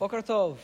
[0.00, 0.56] Boker Tov.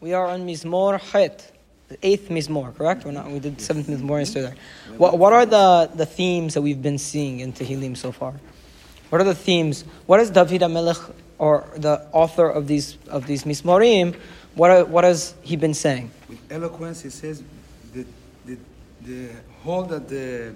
[0.00, 1.52] We are on Mizmor Het,
[1.88, 3.04] the eighth Mizmor, correct?
[3.04, 4.54] We're not, we did seventh Mizmor yesterday.
[4.96, 8.32] What, what are the, the themes that we've been seeing in Tehillim so far?
[9.10, 9.84] What are the themes?
[10.06, 14.16] What is David HaMelech, or the author of these, of these Mizmorim,
[14.54, 16.10] what, are, what has he been saying?
[16.26, 17.42] With eloquence, he says
[17.92, 18.06] the,
[18.46, 18.56] the,
[19.02, 19.28] the
[19.64, 20.54] whole that the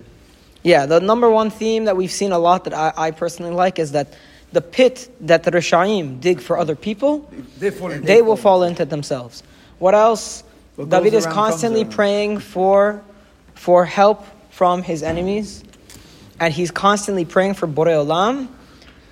[0.62, 3.78] Yeah, the number one theme that we've seen a lot that I, I personally like
[3.78, 4.14] is that
[4.52, 8.02] the pit that the Rishaim dig for other people, they fall in.
[8.02, 9.42] they will fall into themselves.
[9.78, 10.44] What else?
[10.76, 13.02] What David is constantly praying for,
[13.54, 15.64] for help from his enemies,
[16.38, 18.48] and he's constantly praying for Borei Olam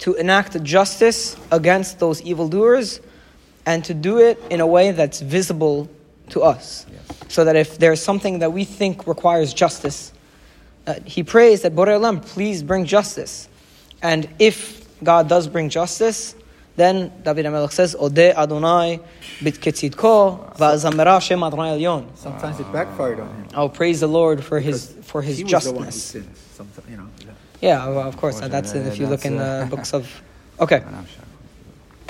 [0.01, 3.01] to enact justice against those evildoers,
[3.67, 5.89] and to do it in a way that's visible
[6.31, 6.87] to us,
[7.29, 10.13] so that if there's something that we think requires justice,
[10.87, 13.49] uh, he prays that Borei Olam, please bring justice,
[14.03, 16.35] and if God does bring justice,
[16.77, 19.01] then David HaMelech says, Odeh Adonai
[19.41, 22.17] bitketzidko va'azamera Shem Adonai Elyon.
[22.17, 23.47] Sometimes it backfired on him.
[23.55, 26.91] Oh, praise the Lord for his Because for his he was the one who.
[26.91, 27.09] You know.
[27.61, 28.41] Yeah, well, of course.
[28.41, 28.87] That's it.
[28.87, 30.23] If you look in the uh, books of.
[30.61, 30.85] Okay.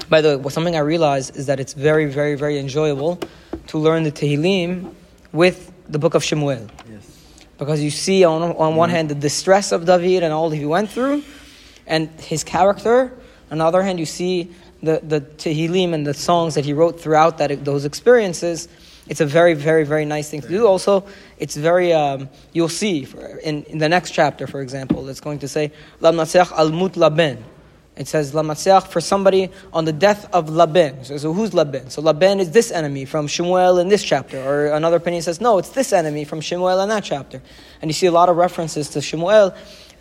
[0.09, 3.21] By the way, something I realized is that it's very, very, very enjoyable
[3.69, 4.93] to learn the Tehillim
[5.31, 6.67] with the book of Shemuel.
[6.91, 7.07] Yes.
[7.59, 10.91] Because you see, on, on one hand, the distress of David and all he went
[10.91, 11.23] through,
[11.91, 13.13] and his character.
[13.51, 14.53] On the other hand, you see
[14.83, 18.69] the, the Tehillim and the songs that he wrote throughout that, those experiences.
[19.09, 20.67] It's a very, very, very nice thing to do.
[20.67, 21.05] Also,
[21.37, 23.07] it's very, um, you'll see
[23.43, 27.43] in, in the next chapter, for example, it's going to say, Natseach al Mut Laben.
[27.97, 31.05] It says Lamatseach for somebody on the death of Laban.
[31.05, 31.91] So, so who's Laban?
[31.91, 34.41] So Laban is this enemy from Shemuel in this chapter.
[34.41, 37.43] Or another opinion says, no, it's this enemy from Shemuel in that chapter.
[37.83, 39.55] And you see a lot of references to Shemuel.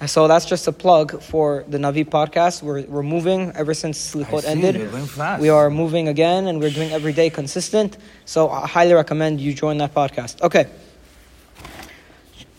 [0.07, 2.63] So that's just a plug for the Navi podcast.
[2.63, 4.75] We're, we're moving ever since Slichot ended.
[4.75, 5.41] you're going fast.
[5.41, 7.97] We are moving again and we're doing every day consistent.
[8.23, 10.41] So I highly recommend you join that podcast.
[10.41, 10.67] Okay.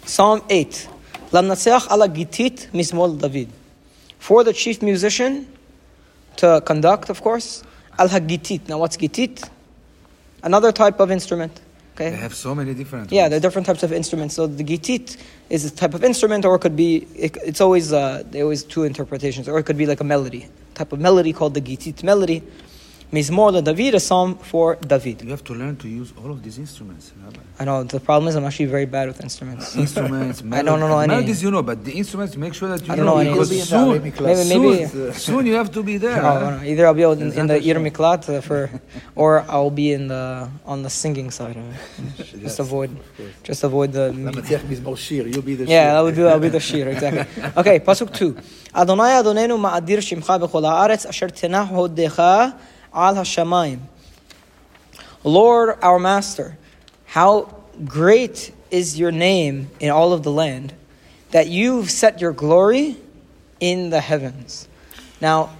[0.04, 0.88] Psalm 8.
[1.32, 3.48] Lamnatseach ala gitit mizmor David.
[4.18, 5.46] For the chief musician
[6.36, 7.62] to conduct, of course,
[7.98, 8.68] al hagitit.
[8.68, 9.48] Now, what's gitit?
[10.42, 11.58] Another type of instrument.
[12.00, 13.12] They have so many different.
[13.12, 13.30] Yeah, ones.
[13.30, 14.34] there are different types of instruments.
[14.34, 15.18] So the gitit
[15.50, 17.06] is a type of instrument, or it could be.
[17.14, 20.48] It, it's always uh, there always two interpretations, or it could be like a melody,
[20.74, 22.42] type of melody called the gitit melody.
[23.12, 25.22] Mizmor David, a psalm for David.
[25.22, 27.10] You have to learn to use all of these instruments.
[27.24, 27.40] Rabbi.
[27.58, 29.74] I know the problem is I'm actually very bad with instruments.
[29.84, 31.08] instruments, I don't know any.
[31.08, 31.42] melodies.
[31.42, 33.30] You know, but the instruments, make sure that you I don't know any.
[33.30, 33.88] because soon.
[34.00, 36.24] Maybe- maybe- soon, soon you have to be there.
[36.24, 36.62] Oh, no, no.
[36.64, 38.70] Either I'll be in, in the Yir Miklat uh, for,
[39.16, 41.56] or I'll be in the on the singing side.
[42.16, 42.90] Just Yes, avoid,
[43.42, 44.12] just avoid the.
[44.14, 47.26] Lamatziach Mizmor Shir, you'll be the Yeah, that would be, would be the shir, exactly.
[47.56, 48.36] Okay, pasuk two.
[48.74, 52.56] Adonai Adonenu ma'adir shimcha b'chol haaretz asher tenah hodecha
[52.94, 53.80] al hashamayim.
[55.24, 56.56] Lord, our Master,
[57.06, 60.72] how great is your name in all of the land,
[61.30, 62.96] that you've set your glory
[63.60, 64.68] in the heavens.
[65.20, 65.56] Now,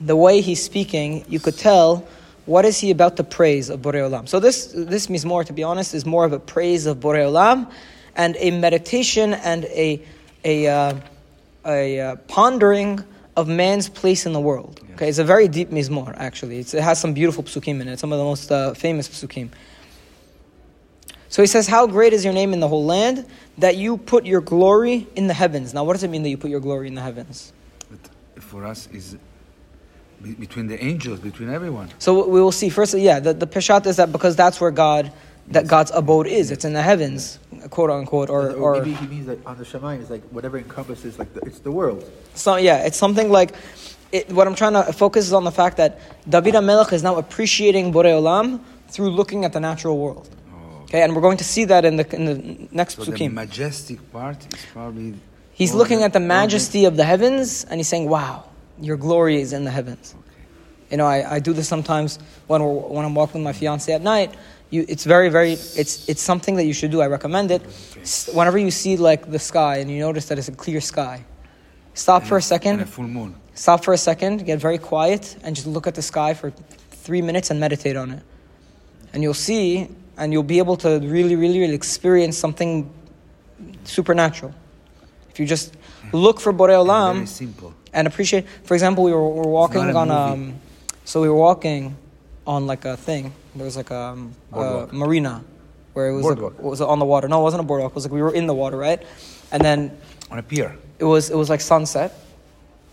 [0.00, 2.06] the way he's speaking, you could tell
[2.46, 4.28] what is he about to praise of Borei Olam.
[4.28, 7.70] So this this mizmor, to be honest, is more of a praise of Borei Olam
[8.16, 10.02] and a meditation and a
[10.44, 10.94] a uh,
[11.66, 13.04] a uh, pondering
[13.38, 14.80] of man's place in the world.
[14.94, 16.12] Okay, it's a very deep mizmor.
[16.18, 18.00] Actually, it's, it has some beautiful psukim in it.
[18.00, 19.50] Some of the most uh, famous psukim.
[21.28, 23.24] So he says, How great is your name in the whole land
[23.58, 25.72] that you put your glory in the heavens.
[25.72, 27.52] Now, what does it mean that you put your glory in the heavens?
[27.88, 29.16] But for us is
[30.20, 31.90] between the angels, between everyone.
[32.00, 32.70] So we will see.
[32.70, 35.12] First, yeah, the, the peshat is that because that's where God,
[35.48, 36.50] that God's abode is.
[36.50, 37.38] It's in the heavens,
[37.68, 40.58] quote unquote, or, Or, or maybe he means like on the Shemayim, it's like whatever
[40.58, 42.04] encompasses, like the, it's the world.
[42.34, 42.56] so.
[42.56, 43.54] Yeah, it's something like.
[44.10, 47.16] It, what I'm trying to focus is on the fact that David HaMelech is now
[47.16, 50.30] appreciating Borei Olam through looking at the natural world.
[50.50, 50.84] Oh.
[50.84, 53.98] Okay, and we're going to see that in the in the next So the majestic
[54.10, 55.14] part is probably.
[55.52, 58.44] He's looking at the majesty of the heavens and he's saying, Wow,
[58.80, 60.14] your glory is in the heavens.
[60.90, 63.92] You know, I, I do this sometimes when, we're, when I'm walking with my fiance
[63.92, 64.34] at night.
[64.70, 67.00] You, it's very, very, it's, it's something that you should do.
[67.00, 67.62] I recommend it.
[68.34, 71.24] Whenever you see like the sky and you notice that it's a clear sky,
[71.94, 73.34] stop for a And second, a full moon.
[73.54, 76.50] stop for a second, get very quiet, and just look at the sky for
[76.90, 78.22] three minutes and meditate on it.
[79.14, 79.88] And you'll see,
[80.18, 82.90] and you'll be able to really, really, really experience something
[83.84, 84.52] supernatural.
[85.30, 85.74] If you just
[86.12, 86.88] look for Borei And
[87.24, 87.72] Olam simple.
[87.94, 88.46] and appreciate.
[88.64, 90.54] For example, we were, we were walking on um,
[91.04, 91.96] so we were walking
[92.48, 93.32] on like a thing.
[93.54, 95.44] There was like a, um, a marina
[95.92, 96.62] where it was like, Boardwalk.
[96.62, 97.28] was on the water.
[97.28, 97.92] No, it wasn't a boardwalk.
[97.92, 99.02] It was like we were in the water, right?
[99.52, 99.96] And then
[100.30, 100.74] On a pier.
[100.98, 102.14] it was it was like sunset,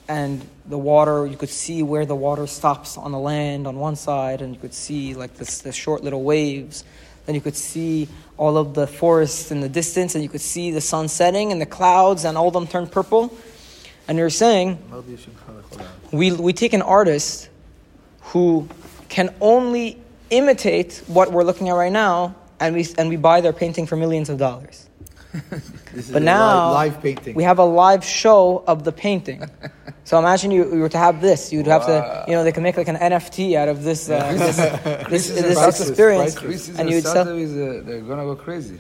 [0.08, 3.96] and the water, you could see where the water stops on the land on one
[3.96, 6.84] side, and you could see like this, the short little waves.
[7.26, 8.08] Then you could see
[8.38, 11.60] all of the forests in the distance, and you could see the sun setting and
[11.62, 13.34] the clouds, and all of them turned purple.
[14.08, 14.78] And you're saying,
[16.12, 17.50] we, we take an artist
[18.32, 18.68] who
[19.16, 19.98] can only
[20.30, 23.96] imitate what we're looking at right now, and we, and we buy their painting for
[23.96, 24.90] millions of dollars.
[25.94, 27.36] This But now live, live painting.
[27.36, 29.50] we have a live show of the painting.
[30.04, 31.54] So imagine you, you were to have this.
[31.54, 34.34] You'd have to, you know, they can make like an NFT out of this uh,
[34.34, 34.58] this,
[35.10, 36.78] this, is this priceless, experience.
[36.78, 37.30] And you'd sell.
[37.30, 38.78] is uh, they're gonna go crazy.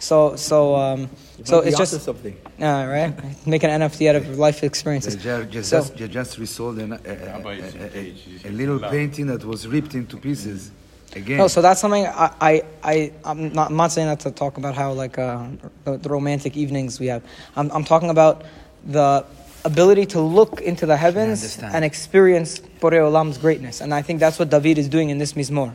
[0.00, 1.08] So so um,
[1.44, 2.36] so it's just something.
[2.60, 3.46] uh, right.
[3.46, 5.14] Make an NFT out of life They experiences.
[5.16, 7.62] ju- just, So- just, just resold an, a, a, a,
[7.94, 8.14] a,
[8.46, 10.70] a little painting that was ripped into pieces.
[11.14, 14.30] Again, No, so that's something I, I, I I'm not, I'm not saying that to
[14.30, 15.44] talk about how like uh,
[15.84, 17.22] the, the romantic evenings we have.
[17.56, 18.44] I'm, I'm talking about
[18.86, 19.24] the
[19.64, 21.42] ability to look into the heavens
[21.74, 25.32] and experience Borei Olam's greatness, and I think that's what David is doing in this
[25.34, 25.74] mizmor.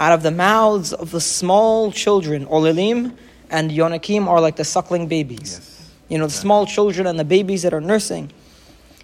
[0.00, 3.12] Out of the mouths of the small children, Olelim
[3.50, 5.50] and Yonakim are like the suckling babies.
[5.52, 5.90] Yes.
[6.08, 8.30] You know, the small children and the babies that are nursing.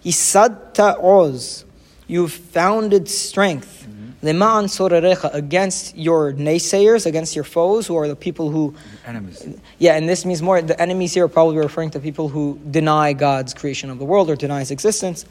[0.05, 1.64] Isadta oz,
[2.08, 3.87] you've founded strength.
[4.22, 8.75] Leman sorerecha, against your naysayers, against your foes, who are the people who,
[9.06, 9.49] enemies.
[9.78, 13.14] yeah, and this means more, the enemies here are probably referring to people who deny
[13.14, 15.25] God's creation of the world or deny his existence.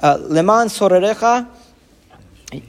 [0.00, 1.50] Uh, Leman sorerecha, uh,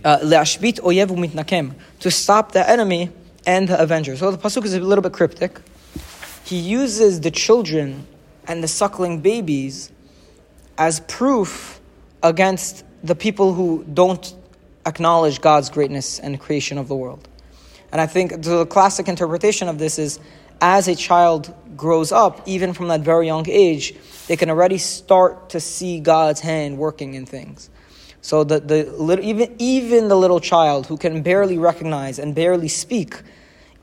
[0.04, 3.10] uh, umitnakem, to stop the enemy
[3.46, 4.16] and the avenger.
[4.16, 5.60] So the pasuk is a little bit cryptic.
[6.44, 8.06] He uses the children
[8.46, 9.90] and the suckling babies
[10.76, 11.80] as proof
[12.22, 14.34] against the people who don't
[14.86, 17.28] acknowledge God's greatness and creation of the world.
[17.92, 20.18] And I think the classic interpretation of this is
[20.60, 23.94] as a child grows up, even from that very young age,
[24.26, 27.70] they can already start to see God's hand working in things.
[28.24, 33.20] So the, the even, even the little child who can barely recognize and barely speak,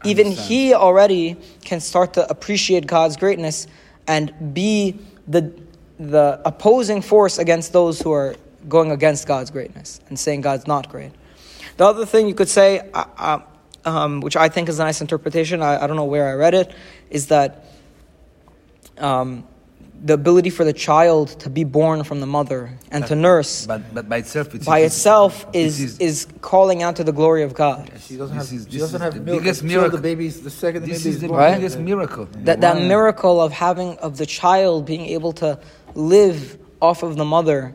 [0.03, 3.67] even he already can start to appreciate God's greatness
[4.07, 4.97] and be
[5.27, 5.53] the,
[5.99, 8.35] the opposing force against those who are
[8.67, 11.11] going against God's greatness and saying God's not great.
[11.77, 13.39] The other thing you could say, uh, uh,
[13.85, 16.55] um, which I think is a nice interpretation, I, I don't know where I read
[16.55, 16.73] it,
[17.11, 17.67] is that
[18.97, 19.47] um,
[20.03, 23.93] the ability for the child to be born from the mother and to nurse But
[23.93, 27.43] but by itself, it's by it itself it is, is calling out to the glory
[27.43, 27.91] of God.
[28.07, 28.59] She doesn't This have.
[28.59, 29.97] is- she doesn't have the milk biggest miracle.
[29.97, 31.29] the baby's the second the This baby's is the.
[31.29, 31.55] Right?
[31.55, 32.27] biggest miracle.
[32.47, 32.87] That, that Wow.
[32.95, 35.59] miracle of having of the child being able to
[35.95, 37.73] live off of the mother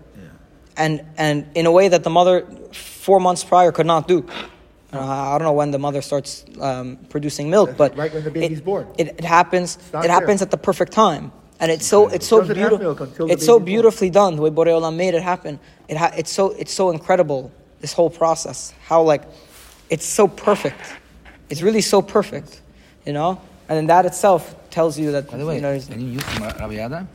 [0.76, 4.26] and and in a way that the mother four months prior could not do.
[4.92, 8.30] Uh, I don't know when the mother starts um, producing milk, but Right when the
[8.30, 8.86] baby's it, born.
[8.98, 9.78] it, it happens.
[9.92, 13.30] not It happens at the perfect time, and it's so it's so beautiful.
[13.30, 15.58] It's so beautifully done the way Borei Olam made it happen.
[15.88, 17.50] It ha- it's so it's so incredible
[17.80, 18.74] this whole process.
[18.84, 19.22] How like
[19.90, 20.80] it's so perfect.
[21.48, 22.60] It's really so perfect,
[23.04, 23.40] you know.
[23.68, 25.30] And then that itself tells you that.
[25.30, 27.08] By the way, you know, any news from Rabbi Adam?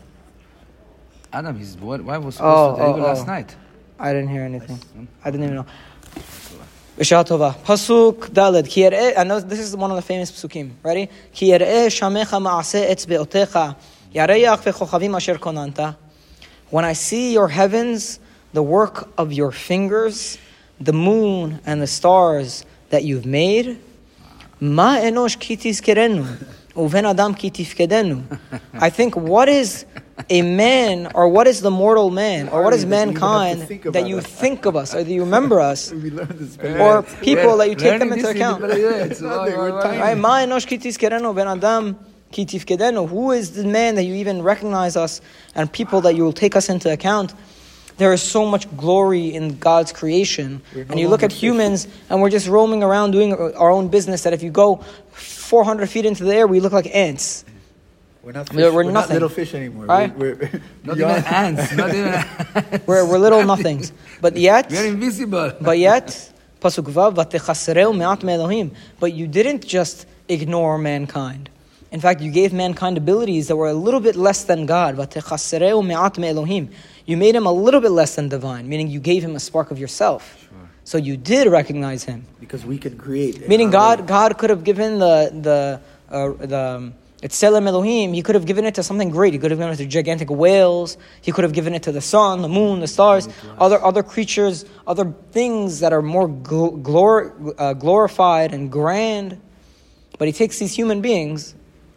[1.33, 3.07] Adam, his wife was supposed oh, to deliver oh, oh.
[3.07, 3.55] last night.
[3.99, 5.07] I didn't hear anything.
[5.23, 5.65] I didn't even know.
[6.97, 7.55] B'shah tova.
[7.63, 9.17] Pasuk daled.
[9.17, 10.71] I know this is one of the famous pasukim.
[10.83, 11.09] Ready?
[11.31, 13.75] Ki shamecha ma'aseh etz be'otecha.
[14.13, 14.29] When
[16.85, 18.19] I see your heavens,
[18.51, 20.37] the work of your fingers,
[20.79, 23.79] the moon and the stars that you've made,
[24.59, 25.37] Ma enosh
[27.89, 28.39] adam.
[28.73, 29.85] I think what is
[30.29, 34.65] a man, or what is the mortal man, or what is mankind that you think
[34.65, 38.61] of us, or that you remember us, or people that you take them into account.
[38.61, 40.67] Ma enosh
[41.51, 42.45] adam ki.
[42.45, 45.21] Who is the man that you even recognize us
[45.55, 47.33] and people that you will take us into account?
[47.97, 50.61] There is so much glory in God's creation.
[50.73, 53.89] We're no and you look at humans and we're just roaming around doing our own
[53.89, 54.77] business that if you go
[55.11, 57.45] 400 feet into the air, we look like ants.
[58.23, 58.47] We're not.
[58.49, 58.55] Fish.
[58.57, 59.13] We're- we're not nothing.
[59.15, 59.85] little fish anymore.
[59.85, 60.15] Right?
[60.17, 61.73] We're, we're Not even ants.
[61.75, 62.87] Not even ants.
[62.87, 63.91] We're, we're little nothings.
[64.21, 65.53] But yet, We are invisible.
[65.61, 66.05] but yet,
[66.59, 71.49] pasuk vav, "Vatechasreu me'at me'elohim." But you didn't just ignore mankind.
[71.91, 74.95] In fact, you gave mankind abilities that were a little bit less than God.
[74.95, 76.69] "Vatechasreu me'at me'elohim."
[77.05, 79.71] You made him a little bit less than divine, meaning you gave him a spark
[79.71, 80.37] of yourself.
[80.83, 82.25] So you did recognize him.
[82.39, 83.41] because we could create.
[83.41, 84.05] in Meaning, God, way.
[84.07, 85.79] God could have given the the
[86.09, 88.13] uh, the um, Etzelem Elohim.
[88.13, 89.31] He could have given it to something great.
[89.33, 90.97] He could have given it to gigantic whales.
[91.21, 93.27] He could have given it to the sun, the moon, the stars,
[93.59, 99.39] other other creatures, other things that are more gl- glor- uh, glorified and grand.
[100.17, 101.53] But he takes these human beings,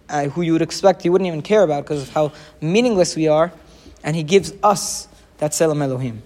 [0.08, 3.28] uh, who you would expect he wouldn't even care about because of how meaningless we
[3.28, 3.52] are,
[4.02, 5.08] and he gives us
[5.38, 6.22] that Tselem Elohim.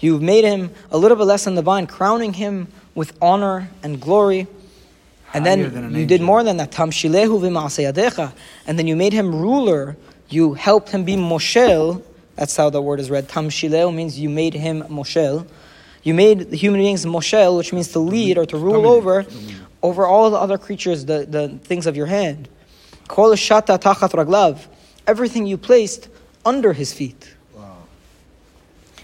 [0.00, 4.00] You've made him a little bit less than the vine, crowning him with honor and
[4.00, 4.46] glory.
[5.32, 6.06] And then an you angel.
[6.06, 6.70] did more than that.
[8.66, 9.96] And then you made him ruler.
[10.28, 12.02] You helped him be Moshel.
[12.36, 13.28] That's how the word is read.
[13.28, 15.46] Tamshileu means you made him Moshel.
[16.04, 19.24] You made the human beings Moshel, which means to lead or to rule over,
[19.82, 22.48] over all the other creatures, the, the things of your hand.
[23.08, 24.66] Kol shata tachat raglav.
[25.06, 26.08] Everything you placed
[26.44, 27.34] under his feet.
[27.54, 27.78] Wow.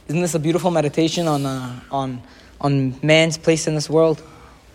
[0.08, 2.22] Isn't this a beautiful meditation on, uh, on,
[2.60, 4.22] on man's place in this world?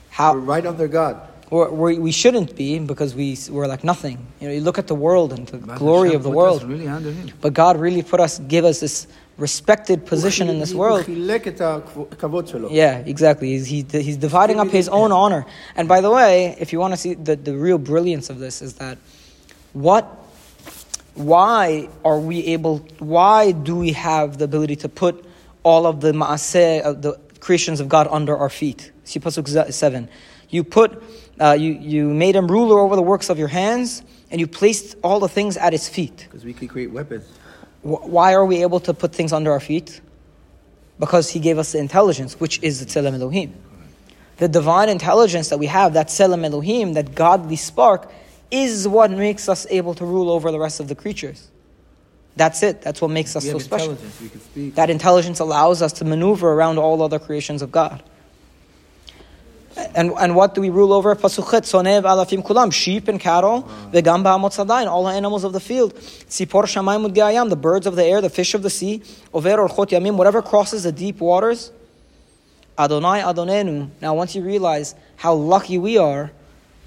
[0.09, 1.21] How, We're right under God
[1.63, 4.27] we shouldn't be because we, we're like nothing.
[4.39, 6.63] You know, you look at the world and the but glory Hashem of the world.
[6.63, 9.07] Really but God really put us, give us this
[9.37, 11.07] respected position in this world.
[11.07, 13.49] Yeah, exactly.
[13.49, 15.45] He's, he, he's dividing up his own honor.
[15.75, 18.61] And by the way, if you want to see the, the real brilliance of this,
[18.61, 18.97] is that
[19.73, 20.05] what,
[21.15, 25.25] why are we able, why do we have the ability to put
[25.63, 28.91] all of the ma'aseh, uh, the creations of God under our feet?
[29.03, 30.09] See Pasuk 7.
[30.49, 31.03] You put
[31.39, 34.95] uh, you, you made him ruler over the works of your hands, and you placed
[35.03, 36.27] all the things at his feet.
[36.29, 37.25] Because we could create weapons.
[37.81, 40.01] Wh- Why are we able to put things under our feet?
[40.99, 43.53] Because he gave us the intelligence, which is the Tselem Elohim.
[44.37, 48.11] The divine intelligence that we have, that Tselem Elohim, that godly spark,
[48.51, 51.49] is what makes us able to rule over the rest of the creatures.
[52.37, 52.81] That's it.
[52.81, 53.91] That's what makes us we so special.
[53.91, 54.21] intelligence.
[54.21, 54.75] We can speak.
[54.75, 58.03] That intelligence allows us to maneuver around all other creations of God.
[59.93, 61.13] And, and what do we rule over?
[61.15, 63.89] Pasuchet, sonev, alafim kulam, sheep and cattle, ah.
[63.91, 65.93] vegam ba'amotzadain, all the animals of the field.
[65.95, 69.01] Sipor shamayim udgayam, the birds of the air, the fish of the sea,
[69.33, 71.71] over or chot yamim, whatever crosses the deep waters.
[72.77, 73.89] Adonai Adonenu.
[74.01, 76.31] Now, once you realize how lucky we are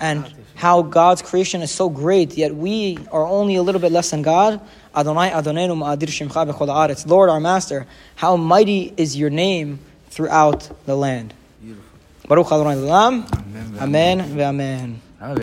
[0.01, 4.11] and how God's creation is so great, yet we are only a little bit less
[4.11, 4.61] than God.
[4.95, 7.07] Adonai Adonenu ma'adir shimcha b'chol.
[7.07, 9.79] Lord, our Master, how mighty is your name
[10.11, 11.35] throughout the land.
[12.29, 12.77] Baruch Adonai.
[12.77, 13.25] Amen.
[13.81, 14.41] Amen.
[14.41, 15.08] Amen.